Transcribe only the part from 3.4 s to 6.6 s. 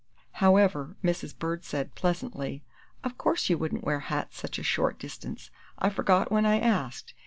you wouldn't wear hats such a short distance I forgot when I